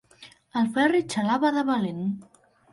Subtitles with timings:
[0.61, 2.05] El Ferri xalava de valent.